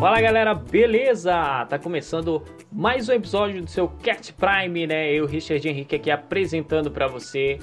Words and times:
Fala 0.00 0.18
galera, 0.18 0.54
beleza? 0.54 1.66
Tá 1.66 1.78
começando 1.78 2.42
mais 2.72 3.10
um 3.10 3.12
episódio 3.12 3.60
do 3.60 3.68
seu 3.68 3.86
Cat 3.86 4.32
Prime, 4.32 4.86
né? 4.86 5.12
Eu, 5.12 5.26
Richard 5.26 5.68
Henrique, 5.68 5.94
aqui 5.94 6.10
apresentando 6.10 6.90
para 6.90 7.06
você. 7.06 7.58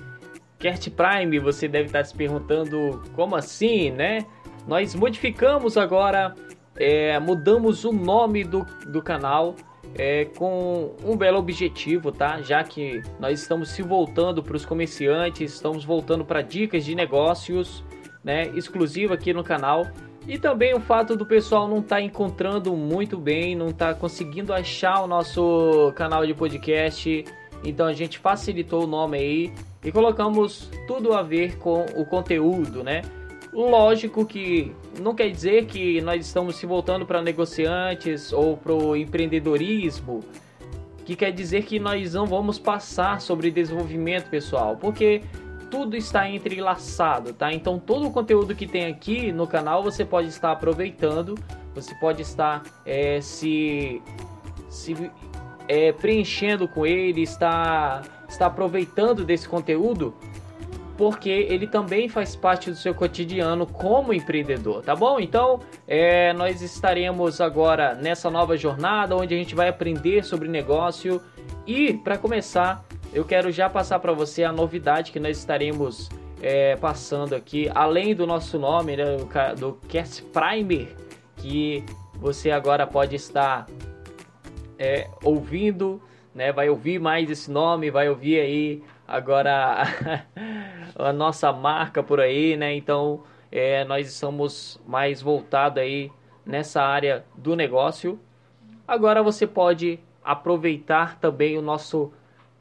Cat 0.60 0.88
Prime, 0.92 1.40
você 1.40 1.68
deve 1.68 1.88
estar 1.88 2.04
se 2.04 2.14
perguntando 2.14 3.02
como 3.16 3.36
assim, 3.36 3.90
né? 3.90 4.24
Nós 4.68 4.94
modificamos 4.94 5.78
agora, 5.78 6.36
é, 6.76 7.20
mudamos 7.20 7.84
o 7.84 7.92
nome 7.92 8.44
do, 8.44 8.64
do 8.86 9.02
canal 9.02 9.56
é, 9.96 10.26
com 10.26 10.96
um 11.04 11.18
belo 11.18 11.40
objetivo, 11.40 12.12
tá? 12.12 12.40
Já 12.44 12.64
que 12.64 13.02
nós 13.20 13.42
estamos 13.42 13.70
se 13.70 13.82
voltando 13.82 14.44
para 14.44 14.56
os 14.56 14.64
comerciantes, 14.64 15.56
estamos 15.56 15.84
voltando 15.84 16.24
para 16.24 16.44
dicas 16.44 16.86
de 16.86 16.94
negócios, 16.94 17.84
né? 18.24 18.44
Exclusivo 18.50 19.12
aqui 19.12 19.34
no 19.34 19.44
canal. 19.44 19.88
E 20.28 20.38
também 20.38 20.76
o 20.76 20.80
fato 20.82 21.16
do 21.16 21.26
pessoal 21.26 21.70
não 21.70 21.80
estar 21.80 21.96
tá 21.96 22.02
encontrando 22.02 22.76
muito 22.76 23.18
bem, 23.18 23.56
não 23.56 23.70
estar 23.70 23.94
tá 23.94 24.00
conseguindo 24.00 24.52
achar 24.54 25.02
o 25.02 25.08
nosso 25.08 25.94
canal 25.96 26.26
de 26.26 26.34
podcast. 26.34 27.24
Então 27.64 27.88
a 27.88 27.94
gente 27.94 28.20
facilitou 28.20 28.84
o 28.84 28.88
nome 28.88 29.18
aí 29.18 29.54
e 29.84 29.92
colocamos 29.92 30.70
tudo 30.86 31.14
a 31.14 31.24
ver 31.24 31.58
com 31.58 31.86
o 31.96 32.06
conteúdo, 32.06 32.84
né? 32.84 33.04
Lógico 33.54 34.26
que 34.26 34.72
não 35.00 35.16
quer 35.16 35.32
dizer 35.32 35.66
que 35.66 36.02
nós 36.02 36.26
estamos 36.26 36.58
se 36.58 36.66
voltando 36.66 37.06
para 37.06 37.22
negociantes 37.22 38.34
ou 38.34 38.58
para 38.58 38.74
o 38.74 38.96
empreendedorismo, 38.98 40.20
que 41.06 41.16
quer 41.16 41.32
dizer 41.32 41.64
que 41.64 41.80
nós 41.80 42.14
não 42.14 42.26
vamos 42.26 42.60
passar 42.60 43.22
sobre 43.22 43.50
desenvolvimento 43.50 44.30
pessoal, 44.30 44.76
porque 44.76 45.22
tudo 45.70 45.96
está 45.96 46.30
entrelaçado, 46.30 47.34
tá? 47.34 47.52
Então 47.54 47.80
todo 47.80 48.08
o 48.08 48.12
conteúdo 48.12 48.56
que 48.56 48.68
tem 48.68 48.86
aqui 48.86 49.32
no 49.32 49.48
canal 49.48 49.84
você 49.84 50.04
pode 50.06 50.28
estar 50.28 50.52
aproveitando, 50.52 51.36
você 51.74 51.94
pode 51.96 52.22
estar 52.22 52.64
é, 52.86 53.22
se, 53.22 54.02
se 54.70 55.12
é, 55.68 55.92
preenchendo 55.92 56.68
com 56.68 56.86
ele, 56.86 57.22
está, 57.22 58.02
está 58.28 58.48
aproveitando 58.48 59.24
desse 59.24 59.48
conteúdo 59.48 60.14
porque 60.98 61.30
ele 61.30 61.68
também 61.68 62.10
faz 62.10 62.36
parte 62.36 62.72
do 62.72 62.76
seu 62.76 62.94
cotidiano 62.94 63.68
como 63.68 64.12
empreendedor, 64.12 64.82
tá 64.82 64.96
bom? 64.96 65.20
Então, 65.20 65.60
é, 65.88 66.34
nós 66.34 66.62
estaremos 66.62 67.40
agora 67.40 67.94
nessa 67.94 68.32
nova 68.32 68.58
jornada 68.58 69.16
onde 69.16 69.34
a 69.34 69.38
gente 69.38 69.54
vai 69.54 69.70
aprender 69.70 70.26
sobre 70.26 70.50
negócio 70.50 71.22
e, 71.68 71.94
para 71.94 72.18
começar, 72.18 72.84
eu 73.14 73.26
quero 73.26 73.52
já 73.52 73.70
passar 73.70 74.00
para 74.00 74.14
você 74.14 74.44
a 74.44 74.52
novidade 74.52 75.12
que 75.12 75.20
nós 75.20 75.38
estaremos 75.38 76.10
é, 76.42 76.76
passando 76.76 77.34
aqui, 77.34 77.70
além 77.74 78.14
do 78.14 78.28
nosso 78.28 78.60
nome, 78.60 78.96
né, 78.96 79.18
do 79.58 79.74
Cast 79.88 80.24
Primer, 80.24 80.96
que 81.38 81.84
você 82.16 82.52
agora 82.52 82.86
pode 82.86 83.16
estar 83.16 83.68
é, 84.78 85.10
ouvindo, 85.24 86.02
né, 86.34 86.52
vai 86.52 86.70
ouvir 86.70 87.00
mais 87.00 87.30
esse 87.30 87.50
nome, 87.50 87.90
vai 87.90 88.10
ouvir 88.10 88.40
aí 88.40 88.84
agora 89.08 89.84
a 90.96 91.14
nossa 91.14 91.52
marca 91.52 92.04
por 92.04 92.20
aí, 92.20 92.58
né? 92.58 92.76
Então 92.76 93.24
é, 93.52 93.84
nós 93.86 94.08
estamos 94.08 94.80
mais 94.86 95.22
voltados 95.22 95.82
aí 95.82 96.12
nessa 96.46 96.82
área 96.82 97.26
do 97.36 97.56
negócio. 97.56 98.20
Agora 98.88 99.24
você 99.24 99.48
pode 99.48 100.00
aproveitar 100.24 101.18
também 101.20 101.58
o 101.58 101.62
nosso 101.62 102.12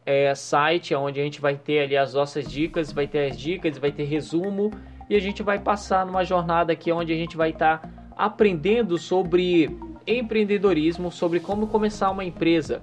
é, 0.07 0.33
site, 0.37 0.95
onde 0.95 1.21
a 1.21 1.25
gente 1.25 1.41
vai 1.41 1.57
ter 1.57 1.81
ali 1.81 1.97
as 1.97 2.15
nossas 2.15 2.47
dicas, 2.49 2.93
vai 2.93 3.09
ter 3.09 3.31
as 3.31 3.37
dicas, 3.39 3.77
vai 3.77 3.91
ter 3.91 4.05
resumo 4.05 4.71
e 5.11 5.17
a 5.17 5.21
gente 5.21 5.43
vai 5.43 5.59
passar 5.59 6.07
numa 6.07 6.25
jornada 6.25 6.73
aqui 6.73 6.93
onde 6.93 7.13
a 7.13 7.17
gente 7.17 7.37
vai 7.37 7.51
estar 7.51 7.79
tá 7.79 7.89
aprendendo 8.17 8.97
sobre 8.97 9.77
empreendedorismo, 10.07 11.11
sobre 11.11 11.41
como 11.41 11.67
começar 11.67 12.11
uma 12.11 12.25
empresa. 12.25 12.81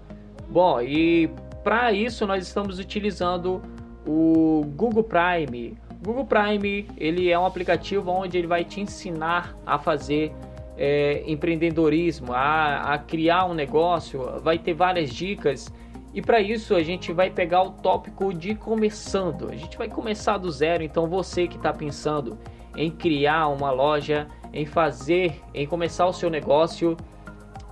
Bom, 0.50 0.82
e 0.82 1.30
para 1.64 1.94
isso 1.94 2.28
nós 2.28 2.46
estamos 2.46 2.78
utilizando 2.78 3.62
o 4.06 4.66
Google 4.76 5.04
Prime. 5.04 5.78
Google 6.04 6.26
Prime 6.26 6.86
ele 6.98 7.32
é 7.32 7.40
um 7.40 7.46
aplicativo 7.46 8.12
onde 8.12 8.38
ele 8.38 8.48
vai 8.48 8.66
te 8.66 8.82
ensinar 8.82 9.58
a 9.66 9.80
fazer 9.80 10.34
é, 10.78 11.24
empreendedorismo, 11.26 12.34
a, 12.34 12.94
a 12.94 12.98
criar 12.98 13.46
um 13.46 13.54
negócio, 13.54 14.42
vai 14.42 14.58
ter 14.58 14.74
várias 14.74 15.10
dicas 15.10 15.72
e 16.14 16.22
para 16.22 16.40
isso 16.40 16.76
a 16.76 16.84
gente 16.84 17.12
vai 17.12 17.30
pegar 17.32 17.64
o 17.64 17.72
tópico 17.72 18.34
de 18.34 18.54
começando. 18.54 19.50
A 19.50 19.56
gente 19.56 19.78
vai 19.78 19.90
começar 19.90 20.38
do 20.38 20.52
zero, 20.52 20.84
então 20.84 21.08
você 21.08 21.48
que 21.48 21.58
está 21.58 21.74
pensando 21.74 22.38
em 22.78 22.92
criar 22.92 23.48
uma 23.48 23.72
loja, 23.72 24.28
em 24.54 24.66
fazer, 24.66 25.42
em 25.54 25.66
começar 25.66 26.06
o 26.06 26.14
seu 26.14 26.30
negócio, 26.30 26.96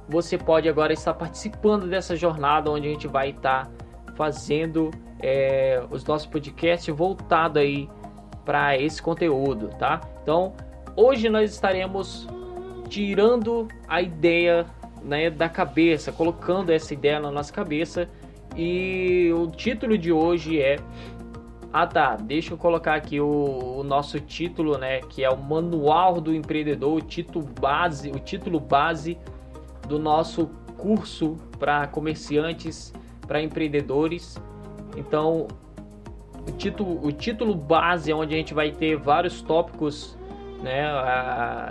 você 0.09 0.37
pode 0.37 0.67
agora 0.67 0.91
estar 0.91 1.13
participando 1.13 1.87
dessa 1.87 2.15
jornada 2.15 2.71
onde 2.71 2.87
a 2.87 2.91
gente 2.91 3.07
vai 3.07 3.29
estar 3.29 3.69
fazendo 4.15 4.89
é, 5.19 5.83
os 5.91 6.03
nossos 6.03 6.27
podcasts 6.27 6.93
voltado 6.93 7.59
aí 7.59 7.87
para 8.43 8.75
esse 8.75 9.01
conteúdo, 9.01 9.69
tá? 9.77 10.01
Então 10.23 10.53
hoje 10.95 11.29
nós 11.29 11.51
estaremos 11.51 12.27
tirando 12.89 13.67
a 13.87 14.01
ideia 14.01 14.65
né, 15.03 15.29
da 15.29 15.47
cabeça, 15.47 16.11
colocando 16.11 16.71
essa 16.71 16.93
ideia 16.93 17.19
na 17.19 17.31
nossa 17.31 17.53
cabeça 17.53 18.09
e 18.55 19.31
o 19.33 19.47
título 19.47 19.97
de 19.97 20.11
hoje 20.11 20.59
é 20.59 20.77
ah 21.73 21.87
tá, 21.87 22.17
deixa 22.17 22.53
eu 22.53 22.57
colocar 22.57 22.95
aqui 22.95 23.21
o, 23.21 23.77
o, 23.77 23.83
nosso 23.83 24.19
título, 24.19 24.77
né, 24.77 24.99
que 24.99 25.23
é 25.23 25.29
o 25.29 25.37
Manual 25.37 26.19
do 26.19 26.35
Empreendedor, 26.35 26.97
o 26.97 27.01
título 27.01 27.45
base, 27.59 28.09
o 28.09 28.19
título 28.19 28.59
base 28.59 29.17
do 29.87 29.97
nosso 29.97 30.49
curso 30.77 31.37
para 31.57 31.87
comerciantes, 31.87 32.93
para 33.25 33.41
empreendedores. 33.41 34.37
Então, 34.97 35.47
o 36.45 36.51
título, 36.51 37.05
o 37.05 37.11
título 37.13 37.55
base 37.55 38.11
é 38.11 38.15
onde 38.15 38.33
a 38.33 38.37
gente 38.37 38.53
vai 38.53 38.71
ter 38.71 38.97
vários 38.97 39.41
tópicos, 39.41 40.17
né, 40.61 40.83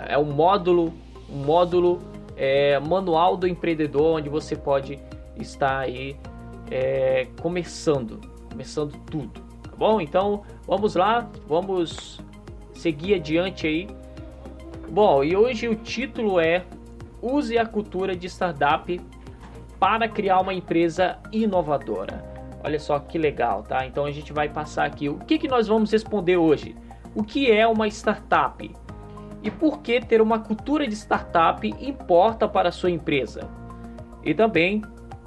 é 0.07 0.17
o 0.17 0.25
módulo, 0.25 0.91
o 1.29 1.35
módulo 1.35 1.99
é, 2.35 2.79
Manual 2.79 3.37
do 3.37 3.47
Empreendedor, 3.47 4.17
onde 4.17 4.29
você 4.29 4.55
pode 4.55 4.97
estar 5.37 5.77
aí 5.77 6.15
é, 6.71 7.27
começando, 7.41 8.21
começando 8.49 8.97
tudo, 9.05 9.41
tá 9.61 9.75
bom? 9.77 9.99
Então 9.99 10.43
vamos 10.65 10.95
lá, 10.95 11.29
vamos 11.47 12.21
seguir 12.73 13.15
adiante 13.15 13.67
aí. 13.67 13.87
Bom, 14.89 15.23
e 15.23 15.35
hoje 15.35 15.67
o 15.67 15.75
título 15.75 16.39
é 16.39 16.65
Use 17.21 17.57
a 17.57 17.65
cultura 17.65 18.15
de 18.15 18.27
startup 18.27 18.99
para 19.77 20.07
criar 20.07 20.39
uma 20.39 20.53
empresa 20.53 21.19
inovadora. 21.31 22.23
Olha 22.63 22.79
só 22.79 22.99
que 22.99 23.17
legal, 23.17 23.63
tá? 23.63 23.85
Então 23.85 24.05
a 24.05 24.11
gente 24.11 24.31
vai 24.31 24.47
passar 24.47 24.85
aqui 24.85 25.09
o 25.09 25.17
que, 25.19 25.37
que 25.37 25.47
nós 25.47 25.67
vamos 25.67 25.91
responder 25.91 26.37
hoje. 26.37 26.75
O 27.13 27.23
que 27.23 27.51
é 27.51 27.67
uma 27.67 27.87
startup? 27.87 28.71
E 29.43 29.51
por 29.51 29.79
que 29.79 29.99
ter 29.99 30.21
uma 30.21 30.39
cultura 30.39 30.87
de 30.87 30.95
startup 30.95 31.67
importa 31.79 32.47
para 32.47 32.69
a 32.69 32.71
sua 32.71 32.91
empresa? 32.91 33.49
E 34.23 34.33
também 34.33 34.83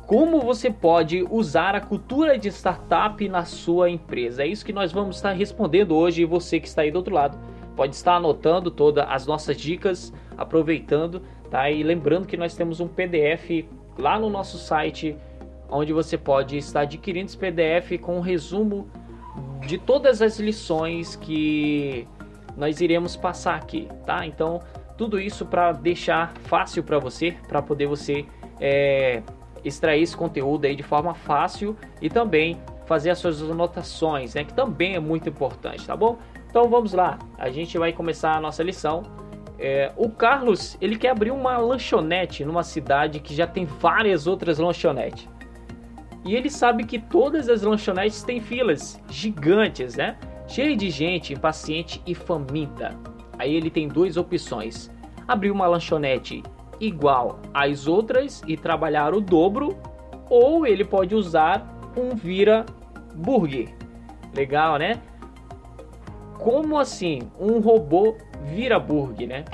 como 0.06 0.40
você 0.40 0.70
pode 0.70 1.26
usar 1.30 1.74
a 1.74 1.80
cultura 1.80 2.38
de 2.38 2.48
startup 2.48 3.26
na 3.28 3.44
sua 3.44 3.88
empresa. 3.88 4.42
É 4.42 4.46
isso 4.46 4.64
que 4.64 4.72
nós 4.72 4.92
vamos 4.92 5.16
estar 5.16 5.32
respondendo 5.32 5.96
hoje 5.96 6.22
e 6.22 6.24
você 6.24 6.60
que 6.60 6.68
está 6.68 6.82
aí 6.82 6.90
do 6.90 6.96
outro 6.96 7.14
lado 7.14 7.38
pode 7.74 7.94
estar 7.94 8.16
anotando 8.16 8.70
todas 8.70 9.04
as 9.08 9.26
nossas 9.26 9.56
dicas, 9.56 10.12
aproveitando, 10.36 11.22
tá? 11.50 11.70
E 11.70 11.82
lembrando 11.82 12.26
que 12.26 12.36
nós 12.36 12.54
temos 12.54 12.80
um 12.80 12.86
PDF 12.86 13.66
lá 13.98 14.18
no 14.18 14.30
nosso 14.30 14.58
site 14.58 15.16
onde 15.68 15.92
você 15.92 16.16
pode 16.16 16.56
estar 16.56 16.82
adquirindo 16.82 17.26
esse 17.26 17.36
PDF 17.36 17.98
com 18.00 18.16
um 18.16 18.20
resumo 18.20 18.88
de 19.66 19.78
todas 19.78 20.22
as 20.22 20.38
lições 20.38 21.16
que 21.16 22.06
nós 22.56 22.80
iremos 22.80 23.16
passar 23.16 23.56
aqui, 23.56 23.88
tá? 24.06 24.24
Então, 24.24 24.60
tudo 24.96 25.18
isso 25.18 25.44
para 25.44 25.72
deixar 25.72 26.32
fácil 26.44 26.84
para 26.84 26.98
você, 26.98 27.36
para 27.48 27.60
poder 27.60 27.86
você 27.86 28.24
é, 28.60 29.22
extrair 29.64 30.02
esse 30.02 30.16
conteúdo 30.16 30.66
aí 30.66 30.76
de 30.76 30.82
forma 30.82 31.14
fácil 31.14 31.76
e 32.00 32.08
também 32.08 32.60
fazer 32.86 33.10
as 33.10 33.18
suas 33.18 33.42
anotações, 33.42 34.34
né, 34.34 34.44
que 34.44 34.52
também 34.52 34.94
é 34.94 35.00
muito 35.00 35.28
importante, 35.28 35.86
tá 35.86 35.96
bom? 35.96 36.18
Então 36.48 36.68
vamos 36.68 36.92
lá, 36.92 37.18
a 37.38 37.50
gente 37.50 37.78
vai 37.78 37.92
começar 37.92 38.36
a 38.36 38.40
nossa 38.40 38.62
lição. 38.62 39.02
É, 39.58 39.90
o 39.96 40.10
Carlos 40.10 40.76
ele 40.80 40.96
quer 40.96 41.10
abrir 41.10 41.30
uma 41.30 41.56
lanchonete 41.56 42.44
numa 42.44 42.62
cidade 42.62 43.20
que 43.20 43.34
já 43.34 43.46
tem 43.46 43.64
várias 43.64 44.26
outras 44.26 44.58
lanchonetes. 44.58 45.28
E 46.24 46.34
ele 46.34 46.48
sabe 46.48 46.84
que 46.84 46.98
todas 46.98 47.48
as 47.48 47.62
lanchonetes 47.62 48.22
têm 48.22 48.40
filas 48.40 49.00
gigantes, 49.10 49.94
né? 49.94 50.16
Cheio 50.48 50.76
de 50.76 50.88
gente 50.90 51.32
impaciente 51.32 52.02
e 52.06 52.14
faminta. 52.14 52.98
Aí 53.38 53.54
ele 53.54 53.70
tem 53.70 53.88
duas 53.88 54.16
opções: 54.16 54.90
abrir 55.28 55.50
uma 55.50 55.66
lanchonete 55.66 56.42
igual 56.80 57.38
às 57.52 57.86
outras 57.86 58.42
e 58.46 58.56
trabalhar 58.56 59.14
o 59.14 59.20
dobro, 59.20 59.76
ou 60.28 60.66
ele 60.66 60.84
pode 60.84 61.14
usar 61.14 61.80
um 61.96 62.14
vira 62.14 62.64
burger. 63.14 63.74
Legal, 64.34 64.78
né? 64.78 65.00
Como 66.38 66.78
assim? 66.78 67.22
Um 67.38 67.60
robô 67.60 68.16
vira 68.42 68.78
burger, 68.78 69.28
né? 69.28 69.44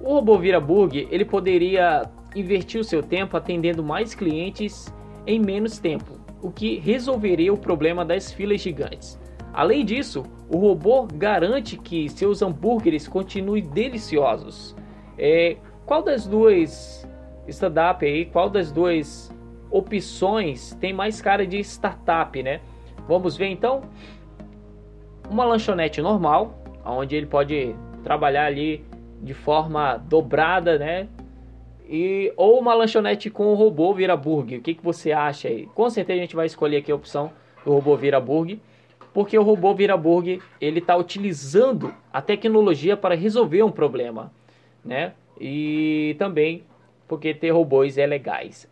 O 0.00 0.14
robô 0.14 0.38
Vira 0.38 0.60
Burger, 0.60 1.08
ele 1.10 1.24
poderia 1.24 2.08
investir 2.34 2.80
o 2.80 2.84
seu 2.84 3.02
tempo 3.02 3.36
atendendo 3.36 3.82
mais 3.82 4.14
clientes 4.14 4.94
em 5.26 5.40
menos 5.40 5.78
tempo, 5.78 6.20
o 6.40 6.52
que 6.52 6.78
resolveria 6.78 7.52
o 7.52 7.58
problema 7.58 8.04
das 8.04 8.32
filas 8.32 8.60
gigantes. 8.60 9.18
Além 9.52 9.84
disso, 9.84 10.22
o 10.48 10.56
robô 10.56 11.04
garante 11.12 11.76
que 11.76 12.08
seus 12.08 12.42
hambúrgueres 12.42 13.08
continuem 13.08 13.64
deliciosos. 13.64 14.76
É, 15.18 15.56
qual 15.88 16.02
das 16.02 16.26
duas 16.26 17.08
stand-up 17.48 18.04
aí, 18.04 18.26
qual 18.26 18.50
das 18.50 18.70
duas 18.70 19.34
opções 19.70 20.76
tem 20.78 20.92
mais 20.92 21.20
cara 21.22 21.46
de 21.46 21.58
startup, 21.60 22.40
né? 22.42 22.60
Vamos 23.08 23.38
ver 23.38 23.46
então. 23.46 23.80
Uma 25.30 25.46
lanchonete 25.46 26.02
normal, 26.02 26.62
onde 26.84 27.16
ele 27.16 27.24
pode 27.24 27.74
trabalhar 28.04 28.44
ali 28.44 28.84
de 29.22 29.32
forma 29.32 29.96
dobrada, 29.96 30.78
né? 30.78 31.08
E, 31.88 32.30
ou 32.36 32.60
uma 32.60 32.74
lanchonete 32.74 33.30
com 33.30 33.46
o 33.46 33.54
robô 33.54 33.94
vira 33.94 34.14
burger. 34.14 34.58
O 34.58 34.62
que, 34.62 34.74
que 34.74 34.84
você 34.84 35.10
acha 35.10 35.48
aí? 35.48 35.66
Com 35.74 35.88
certeza 35.88 36.18
a 36.18 36.22
gente 36.22 36.36
vai 36.36 36.44
escolher 36.44 36.76
aqui 36.76 36.92
a 36.92 36.94
opção 36.94 37.32
do 37.64 37.72
robô 37.72 37.96
vira 37.96 38.20
burger, 38.20 38.58
porque 39.14 39.38
o 39.38 39.42
robô 39.42 39.74
vira 39.74 39.96
burger 39.96 40.42
ele 40.60 40.80
está 40.80 40.94
utilizando 40.96 41.94
a 42.12 42.20
tecnologia 42.20 42.94
para 42.94 43.14
resolver 43.14 43.62
um 43.62 43.70
problema, 43.70 44.30
né? 44.84 45.14
E 45.40 46.16
também 46.18 46.64
porque 47.06 47.32
ter 47.32 47.50
robôs 47.50 47.96
é 47.96 48.06
legais. 48.06 48.68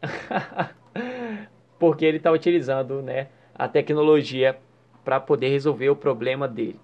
porque 1.78 2.04
ele 2.04 2.18
está 2.18 2.30
utilizando, 2.30 3.02
né, 3.02 3.28
a 3.54 3.68
tecnologia 3.68 4.58
para 5.04 5.20
poder 5.20 5.48
resolver 5.48 5.88
o 5.90 5.96
problema 5.96 6.46
dele. 6.46 6.80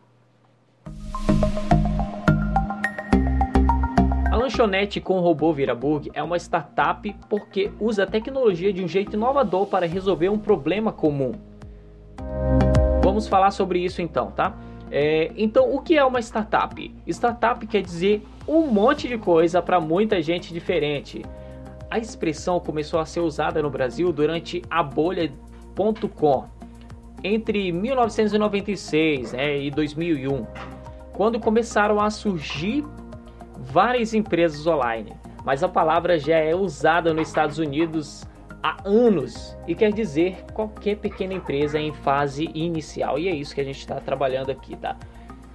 lanchonete 4.42 5.00
com 5.00 5.20
robô 5.20 5.52
Viraburg 5.52 6.10
é 6.12 6.22
uma 6.22 6.36
startup 6.36 7.14
porque 7.28 7.70
usa 7.80 8.02
a 8.02 8.06
tecnologia 8.06 8.72
de 8.72 8.82
um 8.82 8.88
jeito 8.88 9.14
inovador 9.14 9.66
para 9.66 9.86
resolver 9.86 10.28
um 10.28 10.38
problema 10.38 10.92
comum. 10.92 11.32
Vamos 13.02 13.28
falar 13.28 13.50
sobre 13.50 13.78
isso 13.78 14.02
então, 14.02 14.30
tá? 14.30 14.54
É, 14.90 15.32
então, 15.36 15.74
o 15.74 15.80
que 15.80 15.96
é 15.96 16.04
uma 16.04 16.20
startup? 16.20 16.94
Startup 17.06 17.66
quer 17.66 17.82
dizer 17.82 18.22
um 18.46 18.66
monte 18.66 19.08
de 19.08 19.18
coisa 19.18 19.62
para 19.62 19.80
muita 19.80 20.20
gente 20.20 20.52
diferente. 20.52 21.22
A 21.90 21.98
expressão 21.98 22.58
começou 22.58 22.98
a 23.00 23.06
ser 23.06 23.20
usada 23.20 23.62
no 23.62 23.70
Brasil 23.70 24.12
durante 24.12 24.62
a 24.70 24.82
bolha.com 24.82 26.44
entre 27.24 27.70
1996 27.70 29.32
né, 29.32 29.58
e 29.58 29.70
2001, 29.70 30.46
quando 31.12 31.38
começaram 31.38 32.00
a 32.00 32.10
surgir 32.10 32.84
várias 33.58 34.12
empresas 34.12 34.66
online, 34.66 35.12
mas 35.44 35.62
a 35.62 35.68
palavra 35.68 36.18
já 36.18 36.36
é 36.36 36.54
usada 36.54 37.14
nos 37.14 37.28
Estados 37.28 37.58
Unidos 37.58 38.24
há 38.62 38.76
anos 38.84 39.56
e 39.66 39.74
quer 39.74 39.92
dizer 39.92 40.44
qualquer 40.52 40.96
pequena 40.96 41.34
empresa 41.34 41.78
em 41.78 41.92
fase 41.92 42.50
inicial. 42.54 43.18
E 43.18 43.28
é 43.28 43.34
isso 43.34 43.54
que 43.54 43.60
a 43.60 43.64
gente 43.64 43.78
está 43.78 43.96
trabalhando 44.00 44.50
aqui, 44.50 44.76
tá? 44.76 44.96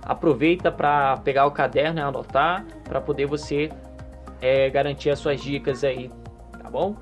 Aproveita 0.07 0.71
para 0.71 1.17
pegar 1.17 1.45
o 1.45 1.51
caderno 1.51 1.99
e 1.99 2.01
anotar 2.01 2.65
para 2.83 3.01
poder 3.01 3.25
você 3.25 3.69
é, 4.41 4.69
garantir 4.69 5.09
as 5.09 5.19
suas 5.19 5.41
dicas 5.41 5.83
aí, 5.83 6.09
tá 6.61 6.69
bom? 6.69 6.95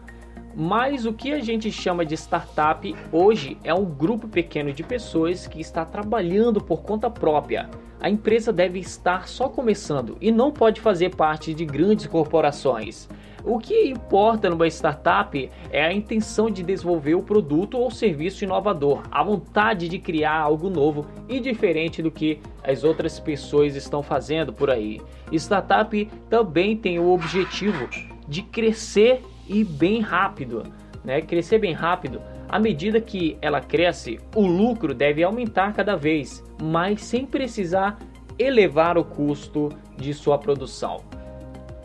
Mas 0.56 1.06
o 1.06 1.13
que 1.13 1.34
a 1.34 1.40
gente 1.40 1.72
chama 1.72 2.06
de 2.06 2.16
startup 2.16 2.96
hoje 3.12 3.57
é 3.63 3.74
um 3.74 3.86
grupo 3.86 4.28
pequeno 4.28 4.74
de 4.74 4.84
pessoas 4.84 5.46
que 5.46 5.62
está 5.62 5.86
trabalhando 5.86 6.60
por 6.62 6.81
conta 6.81 7.10
própria 7.10 7.69
a 8.06 8.10
empresa 8.10 8.54
deve 8.54 8.78
estar 8.78 9.28
só 9.28 9.50
começando 9.50 10.16
e 10.22 10.31
não 10.31 10.52
pode 10.52 10.80
fazer 10.80 11.16
parte 11.16 11.56
de 11.56 11.66
grandes 11.66 12.06
corporações. 12.06 13.10
O 13.45 13.59
que 13.59 13.88
importa 13.88 14.50
numa 14.50 14.68
startup 14.68 15.51
é 15.71 15.86
a 15.86 15.94
intenção 15.94 16.50
de 16.50 16.63
desenvolver 16.63 17.13
o 17.13 17.21
produto 17.21 17.77
ou 17.77 17.92
serviço 17.92 18.44
inovador, 18.44 19.03
a 19.12 19.24
vontade 19.24 19.88
de 19.88 20.00
criar 20.00 20.39
algo 20.39 20.69
novo 20.69 21.06
e 21.30 21.39
diferente 21.39 22.01
do 22.01 22.09
que 22.09 22.39
as 22.63 22.83
outras 22.83 23.19
pessoas 23.19 23.75
estão 23.75 24.01
fazendo 24.01 24.51
por 24.51 24.71
aí. 24.71 25.00
Startup 25.31 26.09
também 26.27 26.75
tem 26.75 26.97
o 26.97 27.13
objetivo 27.13 27.88
de 28.27 28.42
crescer 28.42 29.21
e 29.47 29.63
bem 29.63 30.01
rápido, 30.01 30.63
né? 31.03 31.21
Crescer 31.21 31.59
bem 31.59 31.74
rápido 31.74 32.19
à 32.47 32.59
medida 32.59 33.01
que 33.01 33.38
ela 33.42 33.59
cresce, 33.59 34.19
o 34.36 34.45
lucro 34.45 34.94
deve 34.94 35.24
aumentar 35.24 35.74
cada 35.74 35.95
vez, 35.95 36.44
mas 36.62 37.01
sem 37.01 37.25
precisar 37.25 38.00
elevar 38.38 38.97
o 38.97 39.03
custo 39.03 39.69
de 39.97 40.13
sua 40.13 40.38
produção. 40.38 41.03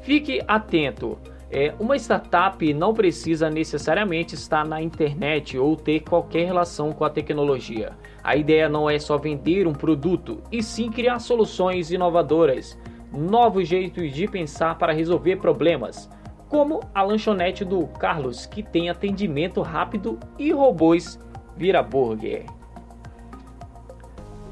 Fique 0.02 0.40
atento. 0.46 1.18
É, 1.52 1.74
uma 1.80 1.96
startup 1.96 2.72
não 2.72 2.94
precisa 2.94 3.50
necessariamente 3.50 4.36
estar 4.36 4.64
na 4.64 4.80
internet 4.80 5.58
ou 5.58 5.74
ter 5.74 6.00
qualquer 6.00 6.46
relação 6.46 6.92
com 6.92 7.04
a 7.04 7.10
tecnologia. 7.10 7.92
A 8.22 8.36
ideia 8.36 8.68
não 8.68 8.88
é 8.88 8.98
só 9.00 9.18
vender 9.18 9.66
um 9.66 9.72
produto, 9.72 10.40
e 10.52 10.62
sim 10.62 10.90
criar 10.90 11.18
soluções 11.18 11.90
inovadoras, 11.90 12.78
novos 13.12 13.66
jeitos 13.66 14.12
de 14.12 14.28
pensar 14.28 14.78
para 14.78 14.92
resolver 14.92 15.36
problemas 15.36 16.08
como 16.50 16.80
a 16.92 17.02
lanchonete 17.02 17.64
do 17.64 17.86
Carlos, 17.86 18.44
que 18.44 18.60
tem 18.60 18.90
atendimento 18.90 19.62
rápido 19.62 20.18
e 20.36 20.50
robôs 20.50 21.16
vira 21.56 21.80
burger. 21.80 22.44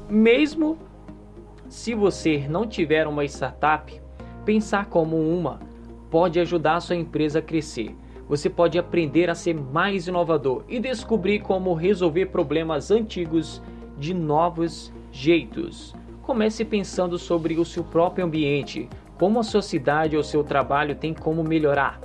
Mesmo 0.09 0.77
se 1.67 1.93
você 1.93 2.47
não 2.49 2.65
tiver 2.65 3.05
uma 3.05 3.25
startup, 3.25 4.01
pensar 4.45 4.85
como 4.85 5.17
uma 5.17 5.59
pode 6.09 6.39
ajudar 6.39 6.75
a 6.75 6.81
sua 6.81 6.95
empresa 6.95 7.39
a 7.39 7.41
crescer. 7.41 7.95
Você 8.27 8.49
pode 8.49 8.77
aprender 8.77 9.29
a 9.29 9.35
ser 9.35 9.55
mais 9.55 10.07
inovador 10.07 10.63
e 10.67 10.79
descobrir 10.79 11.39
como 11.39 11.73
resolver 11.73 12.27
problemas 12.27 12.91
antigos 12.91 13.61
de 13.97 14.13
novos 14.13 14.93
jeitos. 15.11 15.95
Comece 16.21 16.63
pensando 16.63 17.17
sobre 17.17 17.57
o 17.57 17.65
seu 17.65 17.83
próprio 17.83 18.25
ambiente, 18.25 18.87
como 19.17 19.39
a 19.39 19.43
sua 19.43 19.61
cidade 19.61 20.15
ou 20.15 20.23
seu 20.23 20.43
trabalho 20.43 20.95
tem 20.95 21.13
como 21.13 21.43
melhorar. 21.43 21.99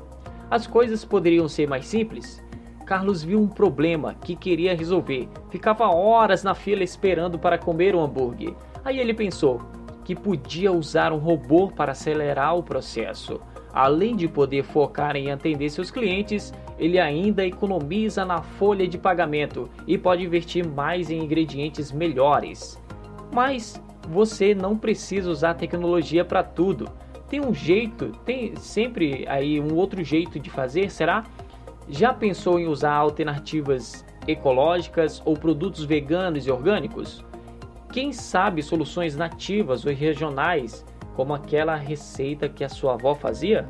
As 0.51 0.67
coisas 0.67 1.05
poderiam 1.05 1.49
ser 1.49 1.69
mais 1.69 1.87
simples? 1.87 2.43
Carlos 2.87 3.23
viu 3.23 3.41
um 3.41 3.49
problema 3.49 4.15
que 4.15 4.37
queria 4.37 4.75
resolver. 4.75 5.29
Ficava 5.51 5.89
horas 5.89 6.43
na 6.43 6.55
fila 6.55 6.83
esperando 6.83 7.39
para 7.39 7.59
comer 7.59 7.95
um 7.95 8.03
hambúrguer. 8.03 8.55
Aí 8.85 8.99
ele 8.99 9.15
pensou 9.15 9.61
que 10.05 10.15
podia 10.15 10.71
usar 10.71 11.13
um 11.13 11.19
robô 11.19 11.69
para 11.69 11.93
acelerar 11.93 12.57
o 12.57 12.63
processo. 12.63 13.41
Além 13.75 14.15
de 14.15 14.29
poder 14.29 14.63
focar 14.63 15.17
em 15.17 15.33
atender 15.33 15.69
seus 15.69 15.91
clientes, 15.91 16.55
ele 16.79 16.99
ainda 16.99 17.45
economiza 17.45 18.25
na 18.25 18.41
folha 18.41 18.87
de 18.87 18.97
pagamento 18.97 19.69
e 19.87 19.99
pode 19.99 20.25
investir 20.25 20.67
mais 20.67 21.11
em 21.11 21.19
ingredientes 21.19 21.91
melhores. 21.91 22.81
Mas 23.33 23.83
você 24.09 24.55
não 24.55 24.79
precisa 24.79 25.31
usar 25.31 25.55
tecnologia 25.55 26.25
para 26.25 26.43
tudo 26.43 26.89
tem 27.35 27.41
um 27.41 27.53
jeito, 27.53 28.13
tem 28.25 28.55
sempre 28.55 29.27
aí 29.29 29.61
um 29.61 29.75
outro 29.75 30.05
jeito 30.05 30.39
de 30.39 30.51
fazer, 30.51 30.89
será? 30.89 31.25
Já 31.89 32.13
pensou 32.13 32.61
em 32.61 32.67
usar 32.69 32.93
alternativas 32.93 34.05
ecológicas 34.27 35.21
ou 35.25 35.35
produtos 35.35 35.85
veganos 35.85 36.47
e 36.47 36.51
orgânicos? 36.53 37.25
Quem 37.93 38.13
sabe 38.13 38.63
soluções 38.63 39.17
nativas 39.17 39.85
ou 39.85 39.93
regionais, 39.93 40.85
como 41.15 41.35
aquela 41.35 41.77
receita 41.77 42.49
que 42.49 42.65
a 42.65 42.69
sua 42.69 42.95
avó 42.95 43.15
fazia? 43.15 43.67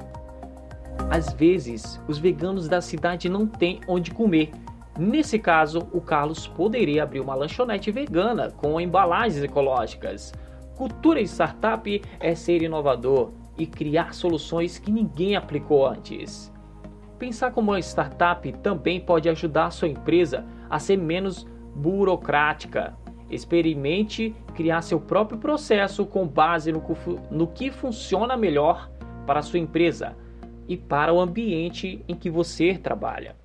Às 1.11 1.33
vezes, 1.33 2.01
os 2.09 2.19
veganos 2.19 2.69
da 2.69 2.81
cidade 2.81 3.29
não 3.29 3.47
têm 3.47 3.81
onde 3.87 4.11
comer. 4.11 4.51
Nesse 4.99 5.39
caso, 5.39 5.89
o 5.93 6.01
Carlos 6.01 6.47
poderia 6.47 7.03
abrir 7.03 7.21
uma 7.21 7.35
lanchonete 7.35 7.91
vegana 7.91 8.51
com 8.51 8.81
embalagens 8.81 9.43
ecológicas. 9.43 10.33
Cultura 10.77 11.21
startup 11.21 12.03
é 12.21 12.35
ser 12.35 12.63
inovador, 12.63 13.33
e 13.57 13.67
criar 13.67 14.15
soluções 14.15 14.79
que 14.79 14.91
ninguém 14.91 15.37
aplicou 15.37 15.87
antes. 15.87 16.53
Pensar 17.19 17.53
como 17.53 17.71
uma 17.71 17.79
startup 17.79 18.53
também 18.55 19.01
pode 19.01 19.29
ajudar 19.29 19.67
a 19.67 19.71
sua 19.71 19.89
empresa 19.89 20.45
a 20.69 20.79
ser 20.79 20.97
menos 20.97 21.47
burocrática. 21.75 22.97
Experimente 23.31 24.35
criar 24.55 24.83
seu 24.83 25.01
próprio 25.01 25.39
processo 25.39 26.05
com 26.05 26.27
base 26.27 26.71
no, 26.71 26.83
no 27.31 27.47
que 27.47 27.71
funciona 27.71 28.37
melhor 28.37 28.91
para 29.27 29.41
a 29.41 29.43
sua 29.43 29.59
empresa 29.59 30.17
e 30.69 30.77
para 30.77 31.13
o 31.13 31.21
ambiente 31.21 32.05
em 32.07 32.15
que 32.15 32.31
você 32.31 32.77
trabalha. 32.77 33.37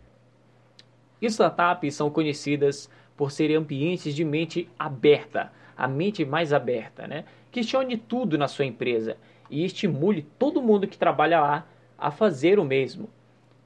Startups 1.21 1.95
são 1.95 2.09
conhecidas 2.09 2.89
por 3.15 3.31
serem 3.31 3.57
ambientes 3.57 4.15
de 4.15 4.23
mente 4.23 4.69
aberta, 4.77 5.51
a 5.75 5.87
mente 5.87 6.23
mais 6.23 6.53
aberta, 6.53 7.07
né? 7.07 7.25
Questione 7.51 7.97
tudo 7.97 8.37
na 8.37 8.47
sua 8.47 8.65
empresa 8.65 9.17
e 9.49 9.65
estimule 9.65 10.25
todo 10.37 10.61
mundo 10.61 10.87
que 10.87 10.97
trabalha 10.97 11.41
lá 11.41 11.67
a 11.97 12.11
fazer 12.11 12.59
o 12.59 12.63
mesmo. 12.63 13.09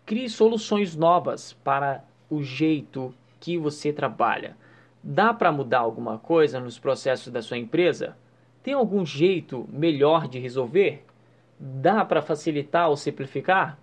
Crie 0.05 0.29
soluções 0.29 0.95
novas 0.95 1.53
para 1.53 2.03
o 2.29 2.41
jeito 2.41 3.13
que 3.39 3.57
você 3.57 3.93
trabalha. 3.93 4.57
Dá 5.03 5.33
para 5.33 5.51
mudar 5.51 5.79
alguma 5.79 6.17
coisa 6.17 6.59
nos 6.59 6.79
processos 6.79 7.31
da 7.31 7.41
sua 7.41 7.57
empresa? 7.57 8.15
Tem 8.63 8.73
algum 8.73 9.05
jeito 9.05 9.67
melhor 9.69 10.27
de 10.27 10.39
resolver? 10.39 11.05
dá 11.63 12.03
para 12.03 12.21
facilitar 12.21 12.89
ou 12.89 12.97
simplificar? 12.97 13.79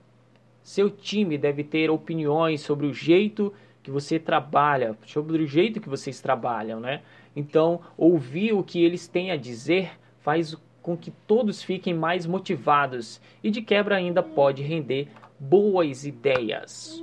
Seu 0.63 0.91
time 0.91 1.39
deve 1.39 1.65
ter 1.65 1.91
opiniões 1.91 2.61
sobre 2.61 2.87
o 2.87 2.93
jeito 2.93 3.53
que 3.83 3.91
você 3.91 4.19
trabalha, 4.19 4.97
sobre 5.07 5.43
o 5.43 5.47
jeito 5.47 5.81
que 5.81 5.89
vocês 5.89 6.21
trabalham, 6.21 6.79
né? 6.79 7.01
Então, 7.35 7.81
ouvir 7.97 8.53
o 8.53 8.63
que 8.63 8.85
eles 8.85 9.09
têm 9.09 9.31
a 9.31 9.37
dizer 9.37 9.93
faz 10.19 10.55
com 10.83 10.97
que 10.97 11.11
todos 11.11 11.63
fiquem 11.63 11.95
mais 11.95 12.27
motivados 12.27 13.21
e 13.43 13.51
de 13.51 13.63
quebra 13.63 13.97
ainda 13.97 14.23
pode 14.23 14.63
render 14.63 15.09
boas 15.39 16.05
ideias. 16.05 17.03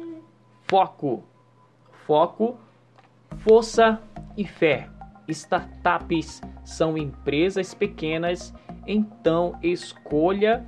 Foco, 0.67 1.23
foco, 2.05 2.59
força 3.37 4.01
e 4.35 4.45
fé. 4.45 4.89
Startups 5.27 6.41
são 6.63 6.97
empresas 6.97 7.73
pequenas, 7.73 8.53
então 8.85 9.57
escolha 9.61 10.63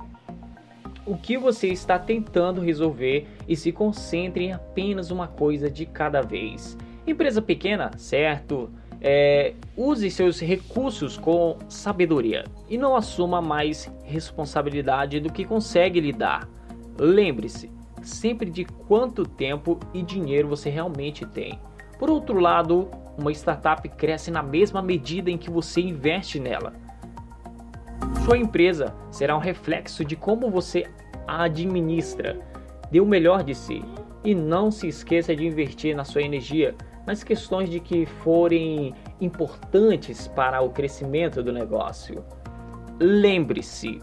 o 1.06 1.16
que 1.16 1.36
você 1.36 1.68
está 1.68 1.98
tentando 1.98 2.60
resolver 2.60 3.26
e 3.48 3.56
se 3.56 3.72
concentre 3.72 4.44
em 4.44 4.52
apenas 4.52 5.10
uma 5.10 5.26
coisa 5.26 5.70
de 5.70 5.86
cada 5.86 6.20
vez. 6.20 6.76
Empresa 7.06 7.40
pequena, 7.40 7.90
certo? 7.96 8.70
É, 9.00 9.54
use 9.76 10.10
seus 10.10 10.38
recursos 10.38 11.16
com 11.16 11.56
sabedoria 11.68 12.44
e 12.68 12.76
não 12.76 12.94
assuma 12.94 13.40
mais 13.40 13.90
responsabilidade 14.04 15.20
do 15.20 15.32
que 15.32 15.44
consegue 15.44 16.00
lidar. 16.00 16.46
Lembre-se 16.98 17.70
sempre 18.02 18.50
de 18.50 18.64
quanto 18.64 19.24
tempo 19.24 19.78
e 19.94 20.02
dinheiro 20.02 20.48
você 20.48 20.68
realmente 20.68 21.24
tem. 21.26 21.58
Por 22.00 22.08
outro 22.08 22.40
lado, 22.40 22.88
uma 23.18 23.30
startup 23.30 23.86
cresce 23.90 24.30
na 24.30 24.42
mesma 24.42 24.80
medida 24.80 25.30
em 25.30 25.36
que 25.36 25.50
você 25.50 25.82
investe 25.82 26.40
nela. 26.40 26.72
Sua 28.24 28.38
empresa 28.38 28.94
será 29.10 29.36
um 29.36 29.38
reflexo 29.38 30.02
de 30.02 30.16
como 30.16 30.50
você 30.50 30.86
a 31.28 31.42
administra. 31.42 32.40
Dê 32.90 33.02
o 33.02 33.06
melhor 33.06 33.44
de 33.44 33.54
si 33.54 33.84
e 34.24 34.34
não 34.34 34.70
se 34.70 34.88
esqueça 34.88 35.36
de 35.36 35.46
investir 35.46 35.94
na 35.94 36.02
sua 36.02 36.22
energia 36.22 36.74
nas 37.06 37.22
questões 37.22 37.68
de 37.68 37.80
que 37.80 38.06
forem 38.06 38.94
importantes 39.20 40.26
para 40.26 40.62
o 40.62 40.70
crescimento 40.70 41.42
do 41.42 41.52
negócio. 41.52 42.24
Lembre-se, 42.98 44.00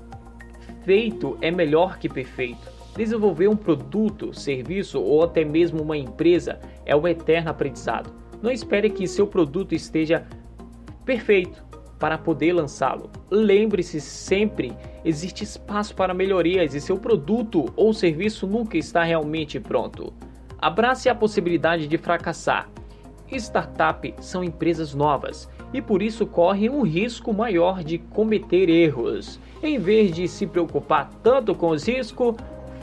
feito 0.84 1.36
é 1.42 1.50
melhor 1.50 1.98
que 1.98 2.08
perfeito. 2.08 2.77
Desenvolver 2.98 3.48
um 3.48 3.56
produto, 3.56 4.34
serviço 4.34 5.00
ou 5.00 5.24
até 5.24 5.46
mesmo 5.46 5.84
uma 5.84 5.96
empresa 5.96 6.60
é 6.84 6.96
um 6.96 7.08
eterno 7.08 7.52
aprendizado. 7.52 8.12
Não 8.42 8.50
espere 8.50 8.90
que 8.90 9.06
seu 9.06 9.28
produto 9.28 9.76
esteja 9.76 10.26
perfeito 11.06 11.64
para 12.00 12.18
poder 12.18 12.54
lançá-lo. 12.54 13.12
Lembre-se 13.30 14.02
sempre, 14.02 14.74
existe 15.06 15.44
espaço 15.44 15.94
para 15.94 16.12
melhorias 16.12 16.74
e 16.74 16.82
seu 16.82 16.98
produto 16.98 17.72
ou 17.76 17.94
serviço 17.94 18.48
nunca 18.48 18.80
está 18.80 19.04
realmente 19.04 19.60
pronto. 19.60 20.12
Abrace 20.58 21.08
a 21.08 21.14
possibilidade 21.14 21.88
de 21.88 22.00
fracassar. 22.00 22.68
Startup 23.32 24.12
são 24.20 24.44
empresas 24.44 24.96
novas 24.96 25.48
e 25.72 25.84
por 25.84 26.02
isso 26.02 26.26
correm 26.26 26.70
um 26.70 26.82
risco 26.82 27.32
maior 27.32 27.84
de 27.84 28.00
cometer 28.00 28.70
erros. 28.70 29.40
Em 29.62 29.78
vez 29.78 30.12
de 30.12 30.28
se 30.28 30.48
preocupar 30.48 31.12
tanto 31.22 31.54
com 31.54 31.70
os 31.70 31.88
riscos, 31.88 32.36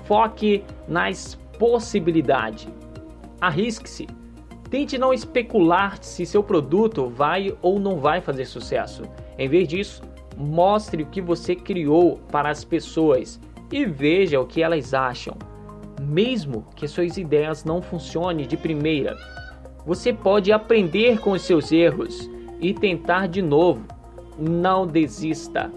foque 0.07 0.65
nas 0.89 1.39
possibilidades. 1.59 2.69
Arrisque-se 3.41 4.07
Tente 4.75 4.99
não 4.99 5.15
especular 5.15 5.99
se 6.03 6.27
seu 6.27 6.43
produto 6.43 7.09
vai 7.09 7.57
ou 7.63 7.79
não 7.79 8.01
vai 8.01 8.21
fazer 8.21 8.45
sucesso. 8.45 9.05
Em 9.39 9.49
vez 9.49 9.69
disso, 9.69 10.03
mostre 10.37 11.05
o 11.05 11.07
que 11.07 11.21
você 11.21 11.55
criou 11.55 12.19
para 12.33 12.51
as 12.51 12.65
pessoas 12.65 13.41
e 13.71 13.85
veja 13.87 14.41
o 14.41 14.47
que 14.47 14.65
elas 14.65 14.93
acham. 14.93 15.37
Mesmo 16.03 16.67
que 16.75 16.89
suas 16.89 17.17
ideias 17.17 17.65
não 17.65 17.81
funcionem 17.81 18.49
de 18.49 18.57
primeira, 18.57 19.17
você 19.87 20.13
pode 20.13 20.51
aprender 20.51 21.21
com 21.21 21.31
os 21.31 21.43
seus 21.43 21.71
erros 21.71 22.29
e 22.61 22.75
tentar 22.75 23.29
de 23.29 23.43
novo. 23.43 23.85
Não 24.37 24.89
desista. 24.89 25.71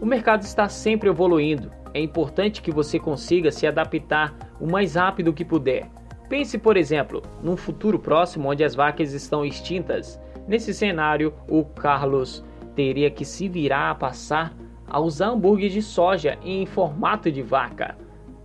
O 0.00 0.06
mercado 0.06 0.42
está 0.42 0.68
sempre 0.68 1.08
evoluindo. 1.08 1.68
É 1.96 1.98
importante 1.98 2.60
que 2.60 2.70
você 2.70 2.98
consiga 2.98 3.50
se 3.50 3.66
adaptar 3.66 4.36
o 4.60 4.70
mais 4.70 4.96
rápido 4.96 5.32
que 5.32 5.46
puder. 5.46 5.88
Pense, 6.28 6.58
por 6.58 6.76
exemplo, 6.76 7.22
num 7.42 7.56
futuro 7.56 7.98
próximo 7.98 8.50
onde 8.50 8.62
as 8.62 8.74
vacas 8.74 9.14
estão 9.14 9.46
extintas. 9.46 10.20
Nesse 10.46 10.74
cenário, 10.74 11.32
o 11.48 11.64
Carlos 11.64 12.44
teria 12.74 13.10
que 13.10 13.24
se 13.24 13.48
virar 13.48 13.92
a 13.92 13.94
passar 13.94 14.54
a 14.86 15.00
usar 15.00 15.28
hambúrguer 15.28 15.70
de 15.70 15.80
soja 15.80 16.36
em 16.44 16.66
formato 16.66 17.32
de 17.32 17.40
vaca. 17.40 17.96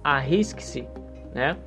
Arrisque-se, 0.01 0.87
né? 1.35 1.57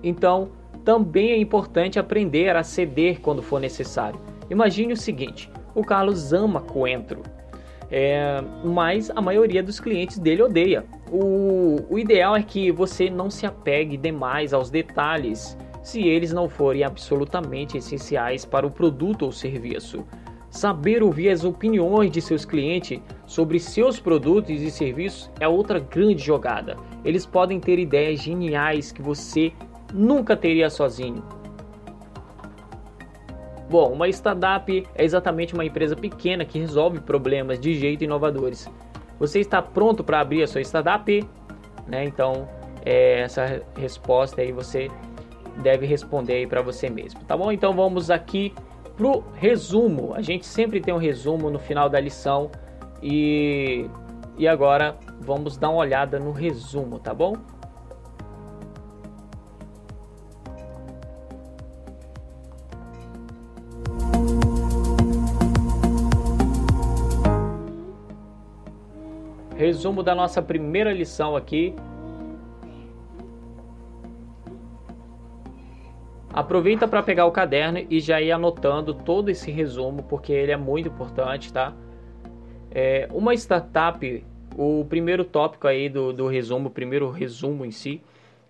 Então, 0.00 0.50
também 0.84 1.32
é 1.32 1.36
importante 1.36 1.98
aprender 1.98 2.54
a 2.54 2.62
ceder 2.62 3.20
quando 3.20 3.42
for 3.42 3.58
necessário. 3.58 4.20
Imagine 4.48 4.92
o 4.92 4.96
seguinte: 4.96 5.50
o 5.74 5.82
Carlos 5.82 6.32
ama 6.32 6.60
coentro, 6.60 7.24
é, 7.90 8.42
mas 8.64 9.10
a 9.10 9.20
maioria 9.20 9.62
dos 9.62 9.78
clientes 9.78 10.18
dele 10.18 10.42
odeia. 10.42 10.84
O, 11.10 11.78
o 11.88 11.98
ideal 11.98 12.36
é 12.36 12.42
que 12.42 12.70
você 12.70 13.08
não 13.08 13.30
se 13.30 13.46
apegue 13.46 13.96
demais 13.96 14.52
aos 14.52 14.70
detalhes 14.70 15.56
se 15.82 16.02
eles 16.02 16.32
não 16.32 16.48
forem 16.48 16.82
absolutamente 16.82 17.78
essenciais 17.78 18.44
para 18.44 18.66
o 18.66 18.70
produto 18.70 19.22
ou 19.22 19.30
serviço. 19.30 20.04
Saber 20.50 21.02
ouvir 21.02 21.28
as 21.28 21.44
opiniões 21.44 22.10
de 22.10 22.20
seus 22.20 22.44
clientes 22.44 23.00
sobre 23.26 23.60
seus 23.60 24.00
produtos 24.00 24.62
e 24.62 24.70
serviços 24.70 25.30
é 25.38 25.46
outra 25.46 25.78
grande 25.78 26.24
jogada. 26.24 26.76
Eles 27.04 27.26
podem 27.26 27.60
ter 27.60 27.78
ideias 27.78 28.20
geniais 28.20 28.90
que 28.90 29.02
você 29.02 29.52
nunca 29.92 30.36
teria 30.36 30.70
sozinho. 30.70 31.22
Bom, 33.68 33.92
uma 33.92 34.08
startup 34.08 34.86
é 34.94 35.04
exatamente 35.04 35.54
uma 35.54 35.64
empresa 35.64 35.96
pequena 35.96 36.44
que 36.44 36.58
resolve 36.58 37.00
problemas 37.00 37.58
de 37.58 37.74
jeito 37.74 38.04
inovadores. 38.04 38.70
Você 39.18 39.40
está 39.40 39.60
pronto 39.60 40.04
para 40.04 40.20
abrir 40.20 40.42
a 40.42 40.46
sua 40.46 40.60
startup? 40.60 41.26
Né? 41.86 42.04
Então, 42.04 42.48
é, 42.84 43.20
essa 43.22 43.62
resposta 43.76 44.40
aí 44.40 44.52
você 44.52 44.88
deve 45.56 45.86
responder 45.86 46.34
aí 46.34 46.46
para 46.46 46.62
você 46.62 46.88
mesmo, 46.88 47.20
tá 47.24 47.36
bom? 47.36 47.50
Então 47.50 47.72
vamos 47.72 48.10
aqui 48.10 48.54
pro 48.96 49.24
resumo. 49.34 50.14
A 50.14 50.22
gente 50.22 50.46
sempre 50.46 50.80
tem 50.80 50.92
um 50.94 50.98
resumo 50.98 51.50
no 51.50 51.58
final 51.58 51.88
da 51.88 51.98
lição 51.98 52.50
e 53.02 53.86
e 54.38 54.46
agora 54.46 54.98
vamos 55.18 55.56
dar 55.56 55.70
uma 55.70 55.78
olhada 55.78 56.20
no 56.20 56.30
resumo, 56.30 56.98
tá 56.98 57.14
bom? 57.14 57.36
Resumo 69.66 70.00
da 70.00 70.14
nossa 70.14 70.40
primeira 70.40 70.92
lição 70.92 71.34
aqui. 71.34 71.74
Aproveita 76.32 76.86
para 76.86 77.02
pegar 77.02 77.26
o 77.26 77.32
caderno 77.32 77.84
e 77.90 77.98
já 77.98 78.22
ir 78.22 78.30
anotando 78.30 78.94
todo 78.94 79.28
esse 79.28 79.50
resumo, 79.50 80.04
porque 80.04 80.32
ele 80.32 80.52
é 80.52 80.56
muito 80.56 80.86
importante, 80.86 81.52
tá? 81.52 81.74
É, 82.70 83.08
uma 83.10 83.34
startup, 83.34 84.24
o 84.56 84.86
primeiro 84.88 85.24
tópico 85.24 85.66
aí 85.66 85.88
do, 85.88 86.12
do 86.12 86.28
resumo, 86.28 86.68
o 86.68 86.70
primeiro 86.70 87.10
resumo 87.10 87.64
em 87.64 87.72
si, 87.72 88.00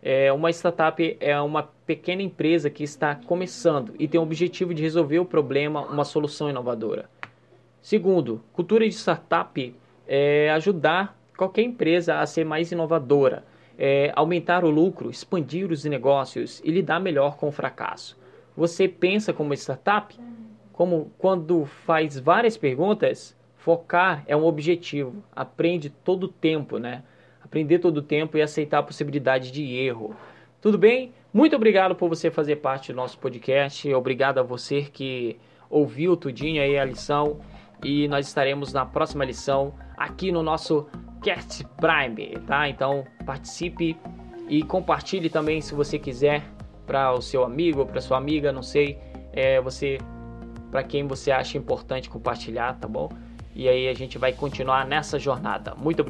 é 0.03 0.31
uma 0.31 0.51
startup 0.51 1.17
é 1.19 1.41
uma 1.41 1.63
pequena 1.63 2.21
empresa 2.21 2.69
que 2.69 2.85
está 2.85 3.15
começando 3.15 3.95
e 3.99 4.07
tem 4.07 4.21
o 4.21 4.23
objetivo 4.23 4.75
de 4.75 4.83
resolver 4.83 5.19
o 5.19 5.25
problema, 5.25 5.81
uma 5.81 6.05
solução 6.05 6.51
inovadora. 6.51 7.09
Segundo, 7.81 8.43
cultura 8.53 8.87
de 8.87 8.95
startup 8.95 9.75
é, 10.07 10.51
ajudar 10.51 11.17
qualquer 11.37 11.63
empresa 11.63 12.19
a 12.19 12.27
ser 12.27 12.45
mais 12.45 12.73
inovadora, 12.73 13.45
é, 13.79 14.13
aumentar 14.15 14.65
o 14.65 14.71
lucro, 14.71 15.11
expandir 15.11 15.71
os 15.71 15.85
negócios 15.85 16.63
e 16.65 16.71
lidar 16.71 16.99
melhor 16.99 17.37
com 17.37 17.49
o 17.49 17.53
fracasso. 17.53 18.19
Você 18.57 18.89
pensa 18.89 19.33
como 19.33 19.53
startup? 19.55 20.19
Como 20.73 21.11
quando 21.19 21.65
faz 21.65 22.19
várias 22.19 22.57
perguntas, 22.57 23.37
focar 23.57 24.25
é 24.27 24.37
um 24.37 24.45
objetivo. 24.45 25.23
Aprende 25.35 25.91
todo 25.91 26.25
o 26.25 26.29
tempo, 26.29 26.79
né? 26.79 27.03
Aprender 27.43 27.79
todo 27.79 27.99
o 27.99 28.03
tempo 28.03 28.37
e 28.37 28.43
aceitar 28.43 28.79
a 28.79 28.83
possibilidade 28.83 29.51
de 29.53 29.75
erro. 29.75 30.17
Tudo 30.61 30.79
bem? 30.79 31.13
Muito 31.33 31.55
obrigado 31.55 31.95
por 31.95 32.09
você 32.09 32.31
fazer 32.31 32.57
parte 32.57 32.93
do 32.93 32.97
nosso 32.97 33.19
podcast. 33.19 33.93
Obrigado 33.93 34.39
a 34.39 34.43
você 34.43 34.83
que 34.83 35.39
ouviu 35.69 36.17
tudinho 36.17 36.63
aí 36.63 36.79
a 36.79 36.85
lição. 36.85 37.39
E 37.83 38.09
nós 38.09 38.27
estaremos 38.27 38.73
na 38.73 38.85
próxima 38.85 39.25
lição 39.25 39.75
aqui 39.97 40.33
no 40.33 40.43
nosso 40.43 40.87
Cast 41.23 41.65
Prime, 41.77 42.39
tá? 42.47 42.69
Então 42.69 43.05
participe 43.25 43.97
e 44.49 44.63
compartilhe 44.63 45.29
também 45.29 45.61
se 45.61 45.75
você 45.75 45.99
quiser 45.99 46.43
para 46.87 47.13
o 47.13 47.21
seu 47.21 47.45
amigo 47.45 47.85
para 47.85 48.01
sua 48.01 48.17
amiga, 48.17 48.53
não 48.53 48.63
sei, 48.63 48.99
é, 49.33 49.61
você 49.61 49.99
para 50.71 50.83
quem 50.83 51.07
você 51.07 51.31
acha 51.31 51.57
importante 51.57 52.09
compartilhar, 52.09 52.75
tá 52.79 52.87
bom? 52.87 53.09
E 53.55 53.69
aí 53.69 53.89
a 53.89 53.95
gente 53.95 54.19
vai 54.19 54.33
continuar 54.33 54.87
nessa 54.87 55.19
jornada. 55.19 55.75
Muito 55.75 56.03
obrigado. 56.03 56.05